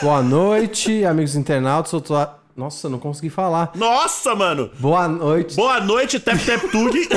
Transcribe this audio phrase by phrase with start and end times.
[0.00, 1.92] Boa noite, amigos internautas.
[1.92, 2.14] Eu tô...
[2.56, 3.72] Nossa, não consegui falar.
[3.74, 4.70] Nossa, mano!
[4.78, 5.56] Boa noite.
[5.56, 7.08] Boa noite, Tep Tep Tug.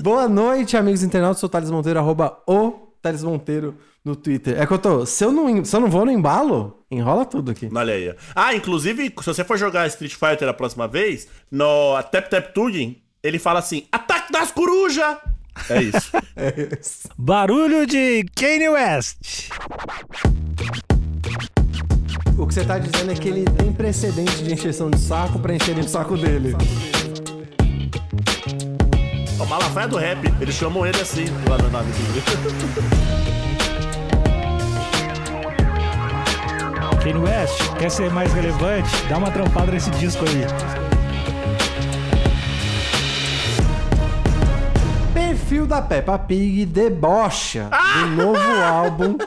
[0.00, 1.40] Boa noite, amigos internautas.
[1.40, 4.60] Sou o Thales Monteiro, arroba o Thales Monteiro no Twitter.
[4.60, 5.04] É que eu tô.
[5.04, 7.68] Se eu não, se eu não vou no embalo, enrola tudo aqui.
[7.74, 8.14] Olha aí.
[8.34, 13.02] Ah, inclusive, se você for jogar Street Fighter a próxima vez, no Tep Tep Tug,
[13.22, 15.16] ele fala assim: Ataque das corujas!
[15.68, 16.10] É isso.
[17.16, 19.50] Barulho de Kanye West.
[22.38, 25.54] O que você tá dizendo é que ele tem precedente de encheção de saco pra
[25.54, 26.56] encherem o saco dele.
[29.38, 30.18] o Malafaia do rap.
[30.40, 32.22] Eles chamam ele assim lá na nave dele.
[37.02, 38.88] Kanye West, quer ser mais relevante?
[39.08, 40.81] Dá uma trampada nesse disco aí.
[45.52, 49.18] Perfil da Peppa Pig debocha do novo álbum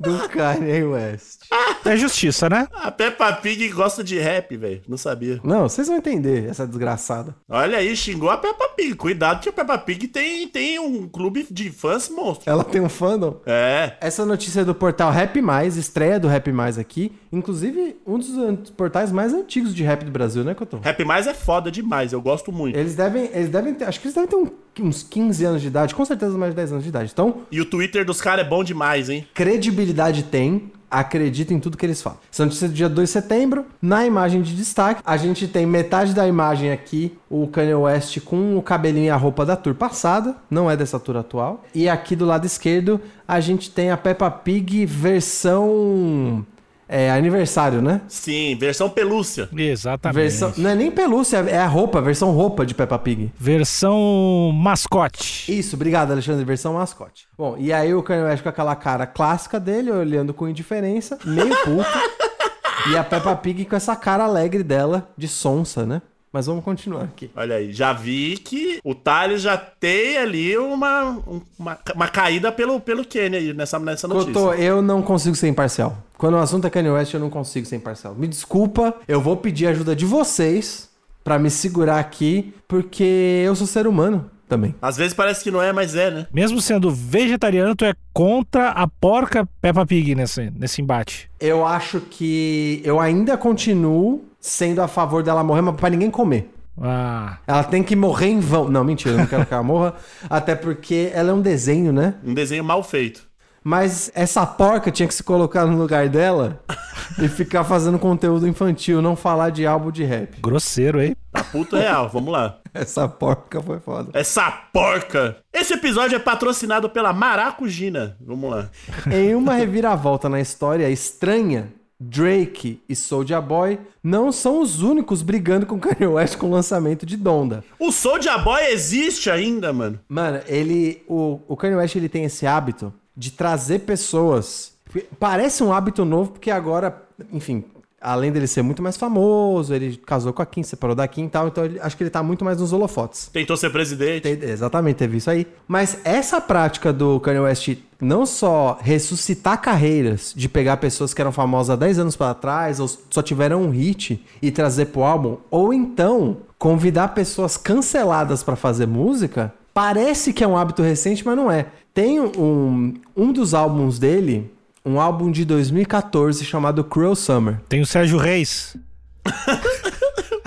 [0.00, 1.46] do Kanye West.
[1.84, 2.66] É justiça, né?
[2.72, 4.82] A Peppa Pig gosta de rap, velho.
[4.86, 5.40] Não sabia.
[5.42, 7.34] Não, vocês vão entender essa desgraçada.
[7.48, 8.94] Olha aí, xingou a Peppa Pig.
[8.94, 12.50] Cuidado que a Peppa Pig tem, tem um clube de fãs monstro.
[12.50, 13.40] Ela tem um fandom.
[13.46, 13.94] É.
[14.00, 17.12] Essa notícia é do portal Rap Mais, estreia do Rap Mais aqui.
[17.32, 20.78] Inclusive, um dos portais mais antigos de rap do Brasil, né, Cotô?
[20.78, 22.76] Rap Mais é foda demais, eu gosto muito.
[22.78, 24.50] Eles devem, eles devem ter, acho que eles devem ter um-
[24.86, 27.10] uns 15 anos de idade, com certeza mais de 10 anos de idade.
[27.12, 29.26] Então, E o Twitter dos caras é bom demais, hein?
[29.34, 32.18] credibilidade tem, acredita em tudo que eles falam.
[32.32, 35.66] Essa notícia é do dia 2 de setembro, na imagem de destaque, a gente tem
[35.66, 39.74] metade da imagem aqui, o Kanye West com o cabelinho e a roupa da tour
[39.74, 41.64] passada, não é dessa tour atual.
[41.74, 46.44] E aqui do lado esquerdo, a gente tem a Peppa Pig versão
[46.88, 48.00] é, aniversário, né?
[48.08, 49.48] Sim, versão pelúcia.
[49.54, 50.16] Exatamente.
[50.16, 53.30] Versão, não é nem pelúcia, é a roupa, versão roupa de Peppa Pig.
[53.38, 55.52] Versão mascote.
[55.56, 56.44] Isso, obrigado, Alexandre.
[56.44, 57.28] Versão mascote.
[57.36, 61.54] Bom, e aí o Kanye West com aquela cara clássica dele, olhando com indiferença, meio
[61.64, 61.88] puto.
[62.90, 66.00] e a Peppa Pig com essa cara alegre dela, de sonsa, né?
[66.38, 67.28] Mas vamos continuar aqui.
[67.34, 72.52] Olha aí, já vi que o Thales já tem ali uma, um- uma, uma caída
[72.52, 74.32] pelo, pelo Kenny aí nessa, nessa notícia.
[74.32, 75.98] Cotô, eu não consigo ser imparcial.
[76.16, 78.14] Quando o assunto é Kanye West, eu não consigo ser imparcial.
[78.14, 80.88] Me desculpa, eu vou pedir ajuda de vocês
[81.24, 84.76] pra me segurar aqui, porque eu sou ser humano também.
[84.80, 86.26] Às vezes parece que não é, mas é, né?
[86.32, 91.28] Mesmo sendo vegetariano, tu é contra a porca Peppa Pig nesse, nesse embate.
[91.40, 96.52] Eu acho que eu ainda continuo sendo a favor dela morrer, mas pra ninguém comer.
[96.80, 98.68] Ah, Ela tem que morrer em vão.
[98.68, 99.94] Não, mentira, eu não quero que ela morra.
[100.30, 102.14] Até porque ela é um desenho, né?
[102.24, 103.26] Um desenho mal feito.
[103.64, 106.60] Mas essa porca tinha que se colocar no lugar dela
[107.20, 110.40] e ficar fazendo conteúdo infantil, não falar de álbum de rap.
[110.40, 111.16] grosseiro, hein?
[111.32, 112.58] Tá puto real, vamos lá.
[112.72, 114.10] Essa porca foi foda.
[114.14, 115.36] Essa porca!
[115.52, 118.16] Esse episódio é patrocinado pela Maracujina.
[118.24, 118.70] Vamos lá.
[119.10, 125.66] Em uma reviravolta na história estranha, Drake e Soulja Boy não são os únicos brigando
[125.66, 127.64] com Kanye West com o lançamento de Donda.
[127.78, 129.98] O Soulja Boy existe ainda, mano.
[130.08, 131.02] Mano, ele.
[131.08, 134.74] O, o Kanye West ele tem esse hábito de trazer pessoas.
[135.18, 137.02] Parece um hábito novo, porque agora,
[137.32, 137.64] enfim,
[138.00, 141.28] além dele ser muito mais famoso, ele casou com a Kim, separou da Kim e
[141.28, 143.28] tal, então ele- acho que ele tá muito mais nos holofotes.
[143.32, 144.22] Tentou ser presidente.
[144.22, 145.46] Tem- exatamente, teve isso aí.
[145.66, 151.32] Mas essa prática do Kanye West não só ressuscitar carreiras de pegar pessoas que eram
[151.32, 155.38] famosas há 10 anos para trás ou só tiveram um hit e trazer pro álbum,
[155.50, 161.36] ou então convidar pessoas canceladas para fazer música, parece que é um hábito recente, mas
[161.36, 161.66] não é.
[161.94, 164.48] Tem um, um dos álbuns dele,
[164.84, 167.60] um álbum de 2014 chamado Cruel Summer.
[167.68, 168.76] Tem o Sérgio Reis.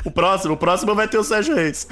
[0.04, 1.88] O próximo, o próximo vai ter o Sérgio Reis.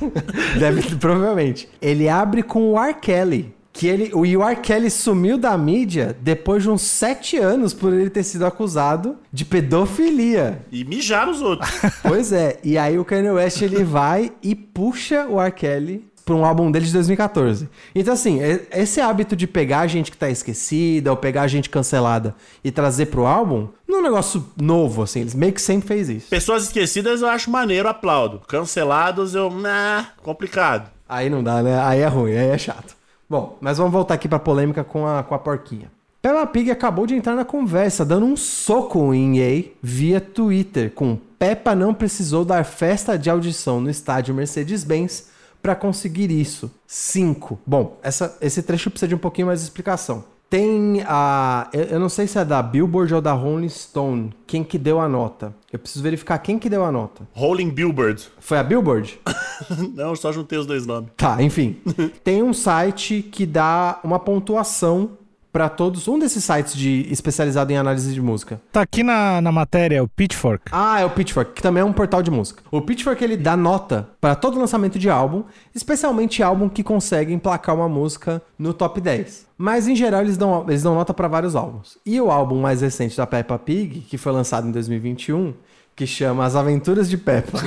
[0.58, 1.68] Deve, provavelmente.
[1.80, 2.94] Ele abre com o R.
[2.94, 3.54] Kelly.
[3.72, 4.56] Que ele, o e o R.
[4.56, 9.44] Kelly sumiu da mídia depois de uns sete anos por ele ter sido acusado de
[9.44, 10.64] pedofilia.
[10.70, 11.70] E mijar os outros.
[12.02, 12.58] pois é.
[12.64, 15.50] E aí o Kanye West ele vai e puxa o R.
[15.52, 17.68] Kelly pra um álbum dele de 2014.
[17.94, 22.34] Então, assim, e- esse hábito de pegar gente que tá esquecida ou pegar gente cancelada
[22.64, 25.20] e trazer pro álbum, não é um negócio novo, assim.
[25.20, 26.28] Eles meio que sempre fez isso.
[26.28, 28.40] Pessoas esquecidas eu acho maneiro, aplaudo.
[28.40, 29.48] Cancelados eu.
[29.50, 30.90] Nah, complicado.
[31.08, 31.80] Aí não dá, né?
[31.80, 32.96] Aí é ruim, aí é chato.
[33.30, 35.90] Bom, mas vamos voltar aqui pra polêmica com a, com a porquinha.
[36.20, 41.16] Peppa Pig acabou de entrar na conversa, dando um soco em EA via Twitter, com
[41.38, 45.35] Peppa não precisou dar festa de audição no estádio Mercedes-Benz
[45.66, 46.70] para conseguir isso.
[46.86, 47.58] 5.
[47.66, 50.22] Bom, essa, esse trecho precisa de um pouquinho mais de explicação.
[50.48, 51.68] Tem a.
[51.72, 54.32] Eu, não sei se é da Billboard ou da Rolling Stone.
[54.46, 55.52] Quem que deu a nota?
[55.72, 57.26] Eu preciso verificar quem que deu a nota.
[57.32, 58.28] Rolling Billboard.
[58.38, 59.18] Foi a Billboard?
[59.92, 61.10] Não, só juntei os dois nomes.
[61.16, 61.80] Tá, enfim.
[62.22, 65.18] Tem um site que dá uma pontuação
[65.56, 66.06] para todos.
[66.06, 68.60] Um desses sites de especializado em análise de música.
[68.70, 70.66] Tá aqui na, na matéria, o Pitchfork.
[70.70, 72.62] Ah, é o Pitchfork, que também é um portal de música.
[72.70, 75.44] O Pitchfork ele dá nota para todo lançamento de álbum,
[75.74, 79.46] especialmente álbum que consegue emplacar uma música no top 10.
[79.56, 81.96] Mas em geral eles dão, eles dão nota para vários álbuns.
[82.04, 85.54] E o álbum mais recente da Peppa Pig, que foi lançado em 2021,
[85.96, 87.58] que chama As Aventuras de Peppa,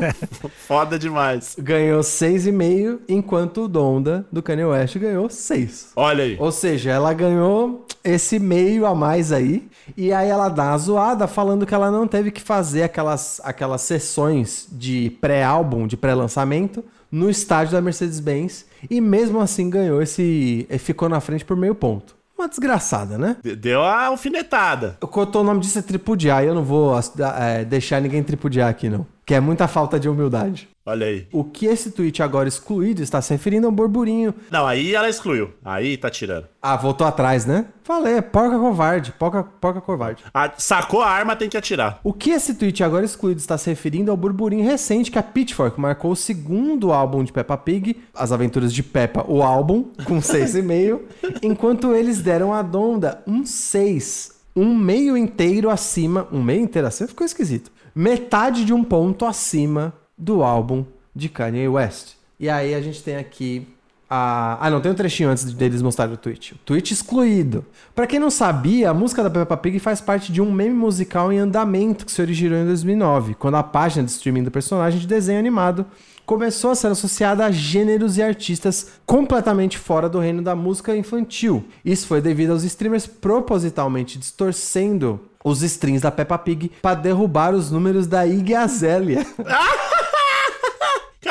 [0.66, 1.54] Foda demais.
[1.58, 5.92] ganhou 6,5, enquanto o Donda do Kanye West ganhou 6.
[5.94, 6.36] Olha aí.
[6.40, 9.68] Ou seja, ela ganhou esse meio a mais aí.
[9.96, 13.82] E aí ela dá uma zoada falando que ela não teve que fazer aquelas, aquelas
[13.82, 16.82] sessões de pré-álbum, de pré-lançamento,
[17.12, 18.64] no estádio da Mercedes-Benz.
[18.90, 20.66] E mesmo assim ganhou esse.
[20.78, 22.13] Ficou na frente por meio ponto.
[22.36, 23.36] Uma desgraçada, né?
[23.42, 24.96] De- Deu a alfinetada.
[25.00, 26.94] Eu contou o nome disso é tripudiar e eu não vou
[27.38, 29.06] é, deixar ninguém tripudiar aqui, não.
[29.24, 30.68] Que é muita falta de humildade.
[30.86, 31.26] Olha aí.
[31.32, 35.08] O que esse tweet agora excluído está se referindo a um burburinho Não, aí ela
[35.08, 35.50] excluiu.
[35.64, 36.46] Aí tá tirando.
[36.60, 37.66] Ah, voltou atrás, né?
[37.82, 40.22] Falei, é porca covarde, porca, porca covarde.
[40.32, 42.00] Ah, sacou a arma, tem que atirar.
[42.04, 45.80] O que esse tweet agora excluído está se referindo ao burburinho recente que a Pitchfork
[45.80, 51.00] marcou o segundo álbum de Peppa Pig, As Aventuras de Peppa, o álbum, com 6,5,
[51.42, 54.34] enquanto eles deram a Donda um 6.
[54.54, 56.28] Um meio inteiro acima.
[56.30, 57.72] Um meio inteiro acima ficou esquisito.
[57.94, 60.84] Metade de um ponto acima do álbum
[61.14, 62.14] de Kanye West.
[62.38, 63.66] E aí a gente tem aqui
[64.08, 64.58] a...
[64.60, 66.54] Ah, não, tem um trechinho antes deles mostrarem o tweet.
[66.54, 67.64] O tweet excluído.
[67.94, 71.32] Pra quem não sabia, a música da Peppa Pig faz parte de um meme musical
[71.32, 75.06] em andamento que se originou em 2009, quando a página de streaming do personagem de
[75.06, 75.86] desenho animado
[76.26, 81.64] começou a ser associada a gêneros e artistas completamente fora do reino da música infantil.
[81.84, 87.70] Isso foi devido aos streamers propositalmente distorcendo os strings da Peppa Pig para derrubar os
[87.70, 89.26] números da Iggy Azalea.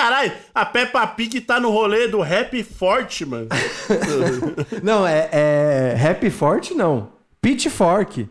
[0.03, 3.47] Caralho, a Peppa Pig tá no rolê do rap forte, mano.
[4.83, 7.07] não, é, é Happy Forte não.
[7.41, 8.27] Pitchfork.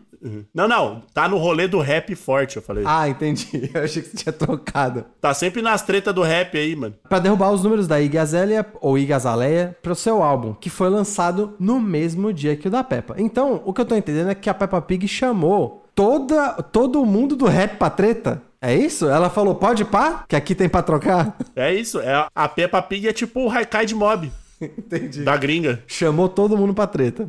[0.53, 1.01] Não, não.
[1.15, 2.83] Tá no rolê do rap forte, eu falei.
[2.85, 3.69] Ah, entendi.
[3.73, 5.03] Eu achei que você tinha trocado.
[5.19, 6.93] Tá sempre nas tretas do rap aí, mano.
[7.09, 10.89] Pra derrubar os números da Iggy Azalea, ou Iggy Azalea, pro seu álbum, que foi
[10.89, 13.15] lançado no mesmo dia que o da Peppa.
[13.17, 17.35] Então, o que eu tô entendendo é que a Peppa Pig chamou toda, todo mundo
[17.35, 18.41] do rap pra treta.
[18.63, 19.09] É isso?
[19.09, 20.23] Ela falou, pode pá?
[20.25, 21.35] Que aqui tem pra trocar?
[21.55, 21.99] É isso.
[21.99, 25.21] É, a Peppa Pig é tipo o Haikai de Mob, Entendi.
[25.21, 25.83] da gringa.
[25.85, 27.27] Chamou todo mundo pra treta.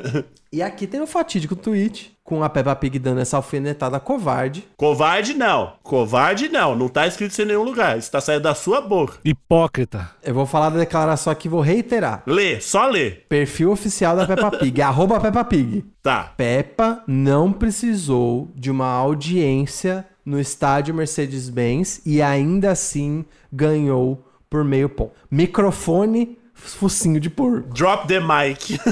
[0.52, 4.66] e aqui tem um fatídico tweet com a Peppa Pig dando essa alfinetada covarde.
[4.76, 5.74] Covarde não.
[5.82, 6.74] Covarde não.
[6.74, 7.98] Não tá escrito isso em nenhum lugar.
[7.98, 9.18] Isso tá saindo da sua boca.
[9.24, 10.10] Hipócrita.
[10.22, 12.22] Eu vou falar da declaração aqui, vou reiterar.
[12.26, 13.10] Lê, só lê.
[13.10, 15.84] Perfil oficial da Peppa Pig, arroba Peppa Pig.
[16.02, 16.32] Tá.
[16.36, 24.88] Peppa não precisou de uma audiência no estádio Mercedes-Benz e ainda assim ganhou por meio
[24.88, 25.12] ponto.
[25.30, 27.72] Microfone, focinho de porco.
[27.72, 28.78] Drop the mic.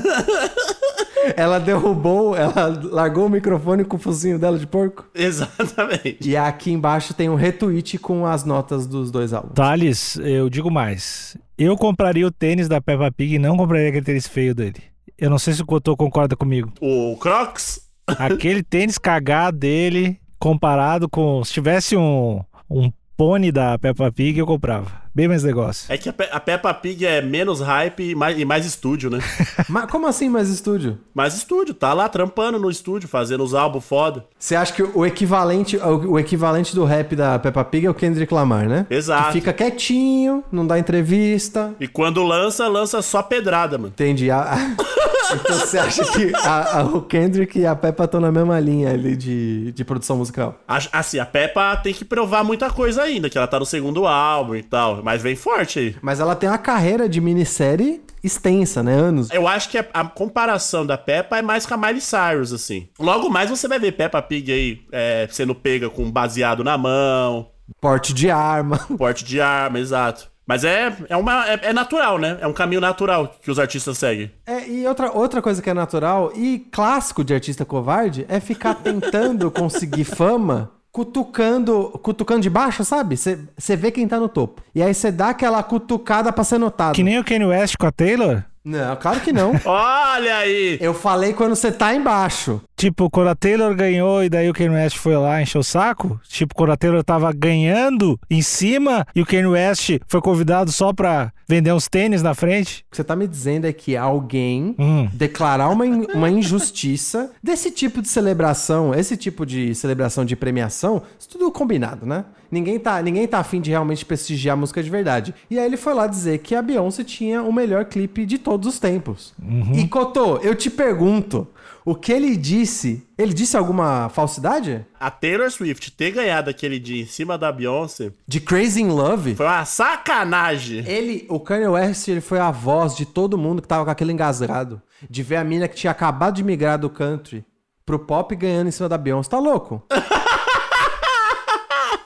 [1.37, 5.07] Ela derrubou, ela largou o microfone com o focinho dela de porco.
[5.15, 6.19] Exatamente.
[6.21, 9.55] E aqui embaixo tem um retweet com as notas dos dois álbuns.
[9.55, 11.35] Thales, eu digo mais.
[11.57, 14.83] Eu compraria o tênis da Peppa Pig e não compraria aquele tênis feio dele.
[15.17, 16.71] Eu não sei se o Cotô concorda comigo.
[16.79, 17.81] O Crocs.
[18.07, 21.43] Aquele tênis cagado dele, comparado com.
[21.43, 22.39] Se tivesse um,
[22.71, 25.03] um pônei da Peppa Pig, eu comprava.
[25.15, 25.87] Bem mais negócio.
[25.91, 29.09] É que a, Pe a Peppa Pig é menos hype e mais, e mais estúdio,
[29.09, 29.21] né?
[29.71, 30.99] Mas como assim mais estúdio?
[31.15, 31.73] mais estúdio.
[31.73, 34.27] Tá lá trampando no estúdio, fazendo os álbuns foda.
[34.39, 37.95] Você acha que o equivalente, o o equivalente do rap da Peppa Pig é o
[37.95, 38.87] Kendrick Lamar, né?
[38.91, 39.27] Exato.
[39.29, 41.73] Que fica quietinho, não dá entrevista.
[41.81, 43.89] E quando lança, lança só pedrada, mano.
[43.95, 44.31] Entendi.
[44.33, 44.57] A- a-
[45.33, 48.91] Então você acha que a- a- o Kendrick e a Peppa estão na mesma linha
[48.91, 50.59] ali de, de produção musical?
[50.93, 54.55] Assim, a Peppa tem que provar muita coisa ainda, que ela tá no segundo álbum
[54.55, 55.03] e tal.
[55.03, 55.97] Mas vem forte aí.
[56.03, 58.95] Mas ela tem uma carreira de minissérie extensa, né?
[58.95, 59.29] Anos.
[59.31, 62.89] Eu acho que a, a comparação da Peppa é mais com a Miley Cyrus, assim.
[62.99, 67.51] Logo mais você vai ver Peppa Pig aí é, sendo pega com baseado na mão,
[67.81, 68.79] Porte de arma.
[68.99, 70.29] porte de arma, exato.
[70.47, 72.39] Mas é, é, uma, é, é natural, né?
[72.41, 74.31] É um caminho natural que os artistas seguem.
[74.47, 78.75] É, e outra, outra coisa que é natural e clássico de artista covarde é ficar
[78.75, 83.17] tentando conseguir fama cutucando, cutucando de baixo, sabe?
[83.17, 84.63] Você vê quem tá no topo.
[84.73, 86.95] E aí você dá aquela cutucada pra ser notado.
[86.95, 88.45] Que nem o Kanye West com a Taylor.
[88.65, 89.53] Não, claro que não.
[89.65, 90.79] Olha aí!
[90.81, 92.61] Eu falei quando você tá embaixo.
[92.77, 96.19] Tipo, quando a Taylor ganhou e daí o Kanye West foi lá encher o saco?
[96.29, 100.93] Tipo, quando a Taylor tava ganhando em cima e o Kanye West foi convidado só
[100.93, 102.85] pra vender uns tênis na frente?
[102.89, 105.09] O que você tá me dizendo é que alguém Hum.
[105.13, 111.03] declarar uma, in- uma injustiça desse tipo de celebração, esse tipo de celebração de premiação,
[111.19, 112.25] isso tudo combinado, né?
[112.55, 115.35] Ninguém tá, ninguém tá afim de realmente prestigiar a música de verdade.
[115.51, 118.73] E aí ele foi lá dizer que a Beyoncé tinha o melhor clipe de todos
[118.73, 119.35] os tempos.
[119.75, 121.49] E Cotô, eu te pergunto,
[121.85, 124.87] o que ele disse, ele disse alguma falsidade?
[125.01, 129.35] A Taylor Swift ter ganhado aquele dia em cima da Beyoncé De Crazy in Love?
[129.35, 130.85] foi uma sacanagem.
[130.87, 134.13] Ele, o Kanye West, ele foi a voz de todo mundo que tava com aquele
[134.13, 134.81] engasgado.
[135.11, 137.45] De ver a mina que tinha acabado de migrar do country
[137.85, 139.29] pro pop ganhando em cima da Beyoncé.
[139.29, 139.83] Tá louco?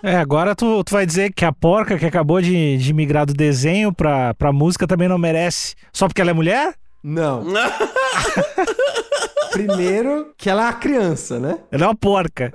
[0.02, 3.34] É, agora tu, tu vai dizer que a porca que acabou de, de migrar do
[3.34, 5.74] desenho pra, pra música também não merece.
[5.92, 6.74] Só porque ela é mulher?
[7.02, 7.44] Não.
[9.52, 11.58] Primeiro, que ela é uma criança, né?
[11.72, 12.52] Ela é uma porca.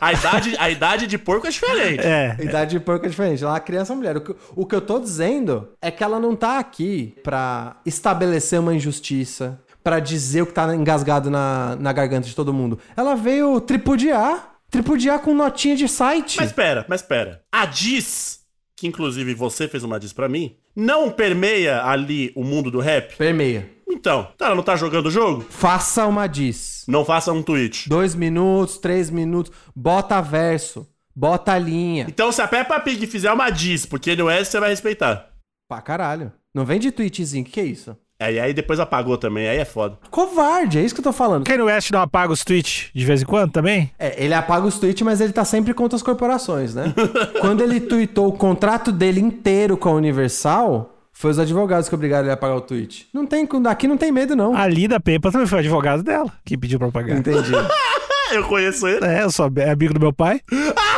[0.00, 2.00] A idade, a idade de porco é diferente.
[2.00, 2.36] É.
[2.38, 3.42] A idade de porco é diferente.
[3.42, 4.16] Ela é uma criança ou mulher.
[4.16, 8.60] O que, o que eu tô dizendo é que ela não tá aqui pra estabelecer
[8.60, 12.78] uma injustiça, pra dizer o que tá engasgado na, na garganta de todo mundo.
[12.96, 14.57] Ela veio tripudiar.
[14.70, 16.36] Tripudiar com notinha de site.
[16.36, 17.42] Mas pera, mas pera.
[17.50, 18.40] A Diz,
[18.76, 23.16] que inclusive você fez uma Diz pra mim, não permeia ali o mundo do rap?
[23.16, 23.70] Permeia.
[23.90, 25.46] Então, ela não tá jogando o jogo?
[25.48, 26.84] Faça uma diz.
[26.86, 27.88] Não faça um tweet.
[27.88, 29.50] Dois minutos, três minutos.
[29.74, 30.86] Bota verso.
[31.16, 32.06] Bota linha.
[32.08, 35.30] Então, se a Peppa Pig fizer uma Diz porque ele é você vai respeitar.
[35.68, 36.32] Pra caralho.
[36.54, 37.44] Não vem de tweetzinho.
[37.44, 37.96] Que que é isso?
[38.20, 39.96] É, e aí depois apagou também, aí é foda.
[40.10, 41.44] Covarde, é isso que eu tô falando.
[41.44, 43.92] Kanye West não apaga os tweets de vez em quando também?
[43.96, 46.92] É, ele apaga os tweets, mas ele tá sempre contra as corporações, né?
[47.40, 52.24] Quando ele tweetou o contrato dele inteiro com a Universal, foi os advogados que obrigaram
[52.24, 53.08] ele a apagar o tweet.
[53.14, 54.56] Não tem, aqui não tem medo, não.
[54.56, 57.16] A Lida Pepa também foi advogado dela, que pediu pra pagar.
[57.16, 57.52] Entendi.
[57.54, 59.04] Ah, eu conheço ele.
[59.06, 60.40] É, eu sou é amigo do meu pai.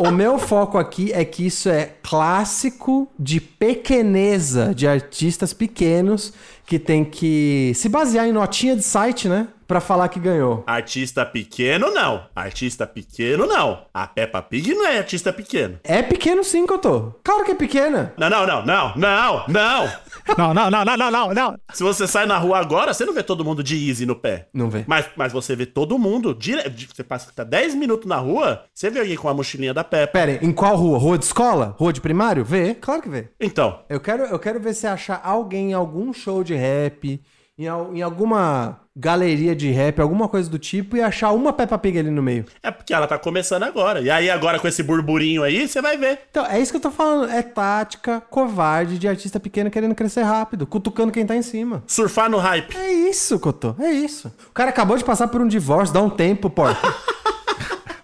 [0.00, 6.32] O meu foco aqui é que isso é clássico de pequeneza de artistas pequenos
[6.64, 9.48] que tem que se basear em notinha de site, né?
[9.68, 10.64] Pra falar que ganhou.
[10.66, 12.24] Artista pequeno, não.
[12.34, 13.82] Artista pequeno, não.
[13.92, 15.78] A Peppa Pig não é artista pequeno.
[15.84, 17.12] É pequeno sim que eu tô.
[17.22, 18.14] Claro que é pequena.
[18.16, 19.92] Não, não, não, não, não, não.
[20.36, 21.58] Não, não, não, não, não, não, não.
[21.72, 24.48] Se você sai na rua agora, você não vê todo mundo de easy no pé.
[24.52, 24.84] Não vê.
[24.86, 26.34] Mas, mas você vê todo mundo.
[26.34, 26.62] Dire...
[26.92, 30.12] Você passa tá 10 minutos na rua, você vê alguém com a mochilinha da Peppa.
[30.12, 30.98] Pera, aí, em qual rua?
[30.98, 31.74] Rua de escola?
[31.78, 32.44] Rua de primário?
[32.44, 32.74] Vê?
[32.74, 33.28] Claro que vê.
[33.40, 37.20] Então, Eu quero, eu quero ver se achar alguém em algum show de rap,
[37.64, 41.98] em, em alguma galeria de rap, alguma coisa do tipo, e achar uma Peppa Pig
[41.98, 42.44] ali no meio.
[42.62, 44.00] é porque ela tá começando agora.
[44.00, 46.20] E aí, agora com esse burburinho aí, você vai ver.
[46.30, 47.30] Então, é isso que eu tô falando.
[47.30, 51.82] É tática covarde de artista pequeno querendo crescer rápido, cutucando quem tá em cima.
[51.86, 52.76] Surfar no hype.
[52.76, 53.74] É isso, Cotô.
[53.78, 54.32] É isso.
[54.48, 56.80] O cara acabou de passar por um divórcio, dá um tempo, porca.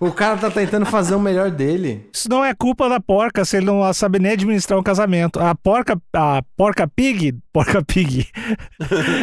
[0.01, 2.09] o cara tá tentando fazer o melhor dele.
[2.13, 5.41] Isso não é culpa da porca se ele não sabe nem administrar um casamento.
[5.41, 8.27] A porca, a porca pig, porca pig.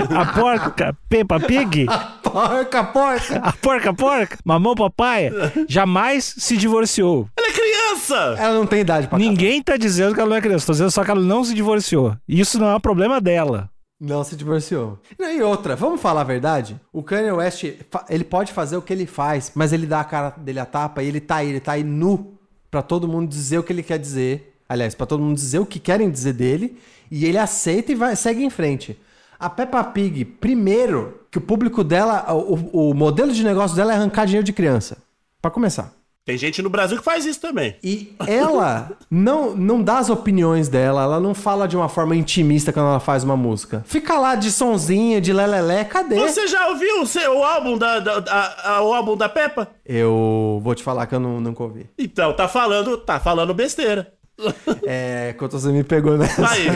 [0.10, 1.86] A porca Peppa Pig,
[2.24, 3.36] Porca, porca!
[3.38, 5.30] a porca porca, mamão papai,
[5.68, 7.27] jamais se divorciou.
[7.38, 8.36] Ela é criança!
[8.39, 9.30] Ela não tem idade pra casar.
[9.30, 11.53] Ninguém tá dizendo que ela não é criança, tô dizendo só que ela não se
[11.53, 12.15] divorciou.
[12.27, 13.70] Isso não é um problema dela.
[14.00, 15.00] Não se divorciou.
[15.18, 16.80] E outra, vamos falar a verdade?
[16.92, 17.64] O Kanye West,
[18.10, 21.02] ele pode fazer o que ele faz, mas ele dá a cara dele a tapa
[21.02, 22.38] e ele tá aí, ele tá aí nu
[22.70, 24.60] pra todo mundo dizer o que ele quer dizer.
[24.68, 26.78] Aliás, pra todo mundo dizer o que querem dizer dele
[27.10, 29.00] e ele aceita e vai, segue em frente.
[29.40, 33.96] A Peppa Pig, primeiro, que o público dela, o, o modelo de negócio dela é
[33.96, 34.98] arrancar dinheiro de criança.
[35.42, 35.94] Pra começar.
[36.25, 37.75] Tem gente no Brasil que faz isso também.
[37.84, 42.72] E ela não, não dá as opiniões dela, ela não fala de uma forma intimista
[42.72, 43.84] quando ela faz uma música.
[43.86, 46.15] Fica lá de sonzinha, de lelelé, cadê?
[46.15, 49.68] Você já ouviu o, seu, o álbum da, da- a- a- o álbum da Peppa?
[49.86, 51.89] Eu vou te falar que eu não, nunca ouvi.
[52.00, 54.13] Então, tá falando, tá falando besteira.
[54.88, 56.42] É, quando você me pegou nessa.
[56.50, 56.68] Aí.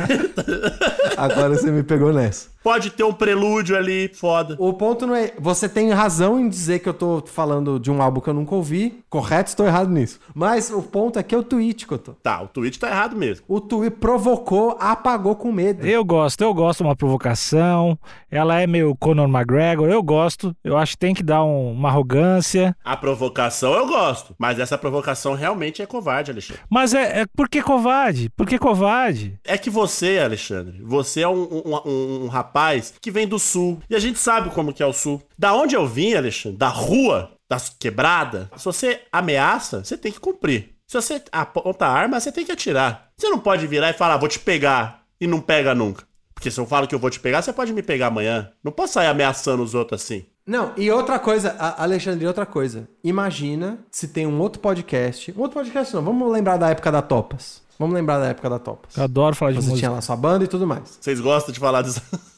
[1.18, 2.50] Agora você me pegou nessa.
[2.68, 4.58] Pode ter um prelúdio ali, foda.
[4.60, 5.32] O ponto não é.
[5.40, 8.54] Você tem razão em dizer que eu tô falando de um álbum que eu nunca
[8.56, 9.00] ouvi.
[9.10, 10.20] Correto, estou errado nisso.
[10.36, 12.12] Mas o ponto é que é o tweet que eu tô.
[12.12, 13.46] Tá, o tweet tá errado mesmo.
[13.48, 15.88] O tweet provocou, apagou com medo.
[15.88, 17.98] Eu gosto, eu gosto de uma provocação.
[18.30, 20.54] Ela é meio Conor McGregor, eu gosto.
[20.62, 22.76] Eu acho que tem que dar um- uma arrogância.
[22.84, 26.62] A provocação eu gosto, mas essa provocação realmente é covarde, Alexandre.
[26.70, 28.30] Mas é, é por que covarde?
[28.36, 29.40] Por que covarde?
[29.46, 32.57] É que você, Alexandre, você é um, um- um- um rapaz
[33.02, 33.80] que vem do sul.
[33.90, 35.22] E a gente sabe como que é o sul.
[35.38, 40.20] Da onde eu vim, Alexandre, da rua, das quebrada, se você ameaça, você tem que
[40.20, 40.76] cumprir.
[40.88, 43.10] Se você aponta a arma, você tem que atirar.
[43.18, 46.04] Você não pode virar e falar, vou te pegar, e não pega nunca.
[46.34, 48.52] Porque se eu falo que eu vou te pegar, você pode me pegar amanhã.
[48.64, 50.26] Não posso sair ameaçando os outros assim.
[50.46, 52.88] Não, e outra coisa, Alexandre, outra coisa.
[53.04, 55.34] Imagina se tem um outro podcast.
[55.36, 57.62] Um outro podcast não, vamos lembrar da época da Topas.
[57.78, 58.96] Vamos lembrar da época da Topas.
[58.96, 59.80] Eu adoro falar de Você música.
[59.80, 60.98] tinha lá sua banda e tudo mais.
[61.02, 62.02] Vocês gostam de falar disso?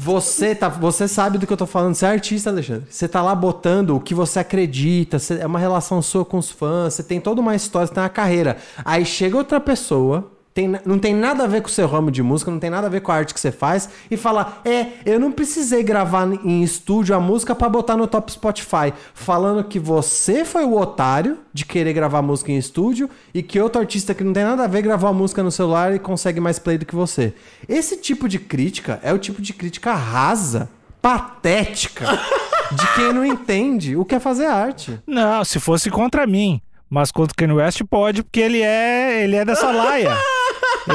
[0.00, 2.86] Você, tá, você sabe do que eu tô falando, você é artista, Alexandre.
[2.88, 6.48] Você tá lá botando o que você acredita, você- é uma relação sua com os
[6.52, 8.58] fãs, você tem toda uma história, você tem uma carreira.
[8.84, 12.20] Aí chega outra pessoa, tem, não tem nada a ver com o seu ramo de
[12.20, 14.88] música, não tem nada a ver com a arte que você faz, e fala: É,
[15.06, 18.92] eu não precisei gravar em estúdio a música pra botar no top Spotify.
[19.14, 23.80] Falando que você foi o otário de querer gravar música em estúdio e que outro
[23.80, 26.58] artista que não tem nada a ver gravou a música no celular e consegue mais
[26.58, 27.32] play do que você.
[27.68, 30.68] Esse tipo de crítica é o tipo de crítica rasa,
[31.00, 32.04] patética,
[32.72, 34.98] de quem não entende o que é fazer arte.
[35.06, 36.60] Não, se fosse contra mim.
[36.90, 40.16] Mas contra o Kanye West pode, porque ele é, ele é dessa laia.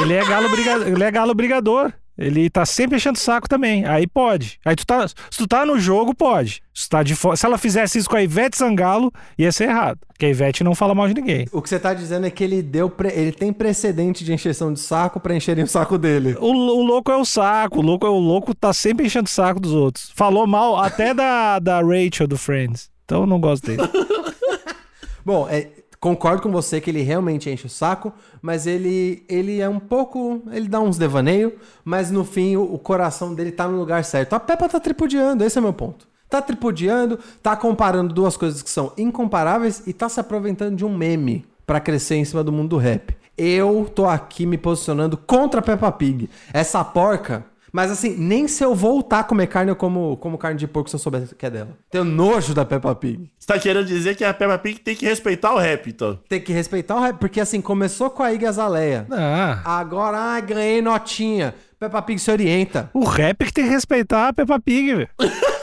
[0.01, 1.91] ele, é galo briga, ele é galo brigador.
[2.15, 3.85] Ele tá sempre enchendo o saco também.
[3.87, 4.59] Aí pode.
[4.63, 6.61] Aí tu tá, se tu tá no jogo, pode.
[6.71, 9.97] Se, tá de fo- se ela fizesse isso com a Ivete Sangalo, ia ser errado.
[10.09, 11.47] Porque a Ivete não fala mal de ninguém.
[11.51, 14.71] O que você tá dizendo é que ele deu pre- ele tem precedente de encheção
[14.71, 16.37] de saco pra encherem o saco dele.
[16.39, 17.79] O, o louco é o saco.
[17.79, 20.11] O louco é o louco, tá sempre enchendo o saco dos outros.
[20.13, 22.91] Falou mal até da, da Rachel do Friends.
[23.05, 23.81] Então eu não gosto dele.
[25.25, 25.67] Bom, é,
[26.03, 30.41] concordo com você que ele realmente enche o saco, mas ele, ele é um pouco.
[30.51, 31.53] Ele dá uns devaneio,
[31.85, 34.33] mas no fim o, o coração dele tá no lugar certo.
[34.33, 36.05] A Peppa tá tripudiando, esse é meu ponto.
[36.29, 40.93] Tá tripudiando, tá comparando duas coisas que são incomparáveis e tá se aproveitando de um
[40.93, 43.15] meme pra crescer em cima do mundo do rap.
[43.37, 46.29] Eu tô aqui me posicionando contra a Peppa Pig.
[46.51, 47.45] Essa porca.
[47.73, 50.87] Mas assim, nem se eu voltar a comer carne, eu como, como carne de porco
[50.87, 51.69] se eu souber que é dela.
[51.89, 53.31] Tenho nojo da Peppa Pig.
[53.39, 56.19] Você tá querendo dizer que a Peppa Pig tem que respeitar o rap, então.
[56.29, 59.07] Tem que respeitar o rap, porque assim, começou com a Iggy Azaleia.
[59.09, 61.55] Ah, Agora, ai, ganhei notinha.
[61.79, 62.91] Peppa Pig se orienta.
[62.93, 65.09] o rap que tem que respeitar a Peppa Pig, velho.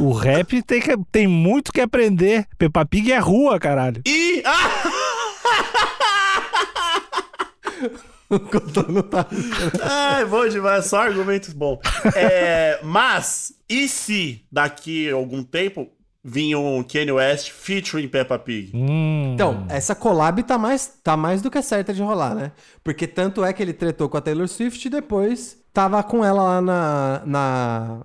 [0.00, 2.46] O rap tem, que, tem muito que aprender.
[2.56, 4.00] Peppa Pig é rua, caralho.
[4.06, 4.42] E.
[4.46, 4.82] Ah!
[8.36, 9.26] O Cotono tá...
[9.82, 11.80] Ai, bom demais, só argumentos bons.
[12.16, 15.88] É, mas, e se daqui a algum tempo
[16.24, 18.72] vinha um Kanye West featuring Peppa Pig?
[18.74, 19.32] Hum.
[19.34, 22.52] Então, essa collab tá mais, tá mais do que certa de rolar, né?
[22.82, 26.42] Porque tanto é que ele tretou com a Taylor Swift e depois tava com ela
[26.42, 27.22] lá na...
[27.26, 28.00] na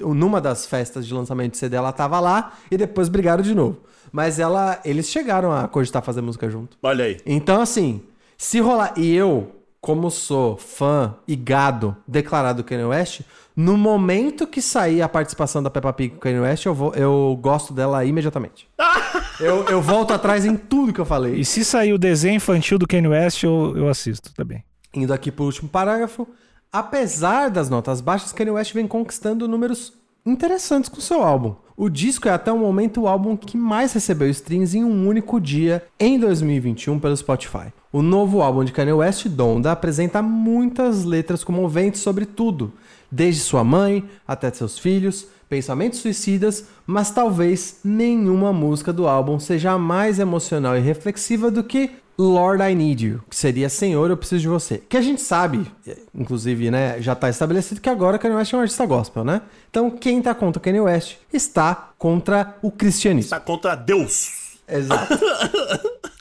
[0.00, 3.82] numa das festas de lançamento de CD, ela tava lá e depois brigaram de novo.
[4.12, 6.78] Mas ela, eles chegaram a cogitar fazer música junto.
[6.82, 7.18] Olha aí.
[7.26, 8.00] Então, assim,
[8.38, 8.94] se rolar.
[8.96, 9.55] E eu,
[9.86, 13.20] como sou fã e gado declarado do Kanye West,
[13.54, 16.92] no momento que sair a participação da Peppa Pig com o Kanye West, eu, vou,
[16.96, 18.68] eu gosto dela imediatamente.
[19.38, 21.36] eu, eu volto atrás em tudo que eu falei.
[21.36, 24.64] E se sair o desenho infantil do Kanye West, eu, eu assisto também.
[24.92, 26.26] Indo aqui pro último parágrafo.
[26.72, 29.92] Apesar das notas baixas, Kanye West vem conquistando números
[30.26, 31.54] interessantes com seu álbum.
[31.76, 35.40] O disco é até o momento o álbum que mais recebeu streams em um único
[35.40, 37.72] dia em 2021 pelo Spotify.
[37.92, 42.72] O novo álbum de Kanye West, Donda, apresenta muitas letras comoventes sobre tudo,
[43.10, 49.78] desde sua mãe até seus filhos, pensamentos suicidas, mas talvez nenhuma música do álbum seja
[49.78, 54.42] mais emocional e reflexiva do que Lord I Need You, que seria Senhor, eu preciso
[54.42, 54.78] de você.
[54.88, 55.66] Que a gente sabe,
[56.14, 59.42] inclusive, né, já tá estabelecido que agora Kanye West é um artista gospel, né?
[59.70, 63.30] Então, quem tá contra Kanye West está contra o cristianismo.
[63.30, 64.58] Tá contra Deus.
[64.68, 65.18] Exato.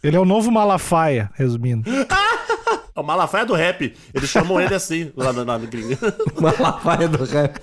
[0.04, 1.90] Ele é o novo Malafaia, resumindo.
[2.96, 3.94] É o Malafaia do rap.
[4.14, 5.98] Eles chamam ele assim, lá na, na gringa.
[6.40, 7.60] Malafaia do rap.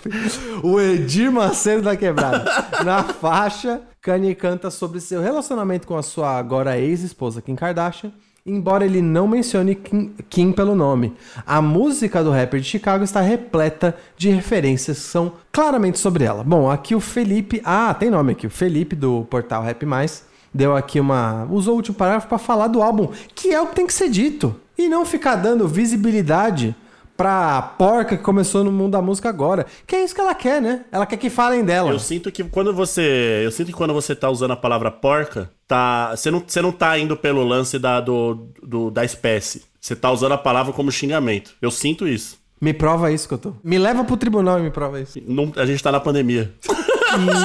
[0.63, 2.45] O Edir Macedo da Quebrada.
[2.85, 8.13] Na faixa, Kanye canta sobre seu relacionamento com a sua agora ex-esposa Kim Kardashian,
[8.45, 11.15] embora ele não mencione Kim, Kim pelo nome.
[11.47, 16.45] A música do rapper de Chicago está repleta de referências que são claramente sobre ela.
[16.45, 17.63] Bom, aqui o Felipe...
[17.65, 18.47] Ah, tem nome aqui.
[18.47, 21.49] O Felipe do portal Rap Mais deu aqui uma...
[21.51, 24.11] Usou o último parágrafo para falar do álbum, que é o que tem que ser
[24.11, 24.55] dito.
[24.77, 26.75] E não ficar dando visibilidade
[27.17, 29.67] pra porca que começou no mundo da música agora.
[29.87, 30.85] Que é isso que ela quer, né?
[30.91, 31.91] Ela quer que falem dela.
[31.91, 33.43] Eu sinto que quando você.
[33.45, 36.11] Eu sinto que quando você tá usando a palavra porca, tá.
[36.17, 39.63] Você não, você não tá indo pelo lance da, do, do- da espécie.
[39.81, 41.53] Você tá usando a palavra como xingamento.
[41.61, 42.39] Eu sinto isso.
[42.61, 43.53] Me prova isso que eu tô.
[43.63, 45.21] Me leva pro tribunal e me prova isso.
[45.27, 46.53] Não- a gente tá na pandemia.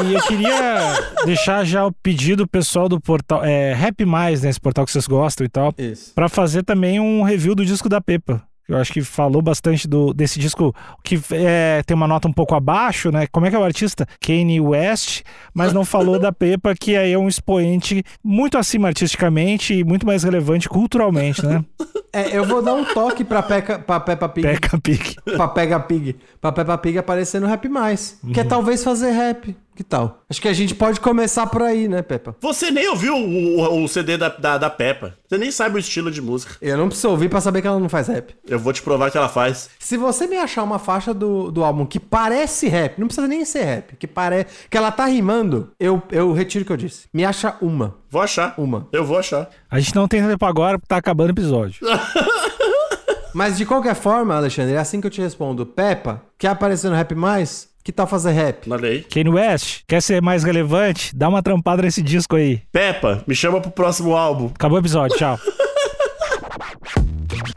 [0.06, 4.60] E eu queria deixar já o pedido pessoal do portal, é, Rap Mais, né, esse
[4.60, 6.14] portal que vocês gostam e tal, Isso.
[6.16, 8.42] pra fazer também um review do disco da Pepa.
[8.68, 12.54] Eu acho que falou bastante do, desse disco que é, tem uma nota um pouco
[12.54, 13.26] abaixo, né?
[13.32, 14.06] Como é que é o artista?
[14.20, 15.22] Kanye West,
[15.54, 20.06] mas não falou da Pepa, que aí é um expoente muito acima artisticamente e muito
[20.06, 21.64] mais relevante culturalmente, né?
[22.12, 24.48] É, eu vou dar um toque pra, Peca, pra Peppa Pig.
[24.48, 25.16] Pecca Pig.
[25.24, 26.16] pra Pega Pig.
[26.42, 28.20] Pra Peppa Pig aparecer no Rap Mais.
[28.34, 29.56] Que é talvez fazer rap.
[29.78, 30.24] Que tal?
[30.28, 32.36] Acho que a gente pode começar por aí, né, Peppa?
[32.42, 35.14] Você nem ouviu o, o- o CD da, da, da Peppa.
[35.30, 36.56] Você nem sabe o estilo de música.
[36.60, 38.34] Eu não preciso ouvir pra saber que ela não faz rap.
[38.48, 39.70] Eu vou te provar que ela faz.
[39.78, 43.46] Se você me achar uma faixa do, do álbum que parece rap, não precisa nem
[43.46, 47.06] ser rap, que parece que ela tá rimando, eu, eu retiro o que eu disse.
[47.14, 47.94] Me acha uma.
[48.10, 48.56] Vou achar.
[48.58, 48.88] Uma.
[48.92, 49.48] Eu vou achar.
[49.70, 51.86] A gente não tem tempo agora porque tá acabando o episódio.
[53.34, 55.66] Mas de qualquer forma, Alexandre, é assim que eu te respondo.
[55.66, 57.70] Peppa, quer aparecer no Rap Mais?
[57.88, 58.70] que tá fazendo rap.
[58.70, 59.02] Olha aí.
[59.02, 61.16] Kanye West, quer ser mais relevante?
[61.16, 62.62] Dá uma trampada nesse disco aí.
[62.70, 64.52] Peppa, me chama pro próximo álbum.
[64.54, 65.40] Acabou o episódio, tchau.